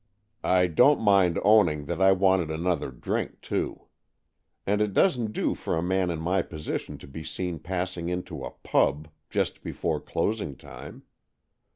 I 0.43 0.65
don't 0.65 0.99
mind 0.99 1.37
owning 1.43 1.85
that 1.85 2.01
I 2.01 2.11
wanted 2.11 2.49
another 2.49 2.89
drink 2.89 3.39
too. 3.39 3.83
And 4.65 4.81
it 4.81 4.93
doesn't 4.93 5.31
do 5.31 5.53
for 5.53 5.77
a 5.77 5.83
man 5.83 6.09
in 6.09 6.19
my 6.19 6.41
position 6.41 6.97
to 6.97 7.07
be 7.07 7.23
seen 7.23 7.59
passing 7.59 8.09
into 8.09 8.43
a' 8.43 8.49
pub' 8.71 9.09
just 9.29 9.61
before 9.61 9.99
closing 10.01 10.55
time. 10.55 11.03